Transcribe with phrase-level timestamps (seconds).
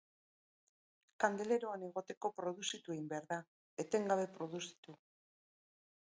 [1.23, 3.37] Kandeleroan egoteko produzitu egin behar da,
[3.83, 4.97] etengabe produzitu.